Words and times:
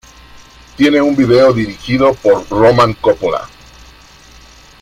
Tiene 0.77 0.99
un 0.99 1.15
video 1.15 1.53
dirigido 1.53 2.15
por 2.15 2.49
Roman 2.49 2.93
Coppola. 2.95 3.47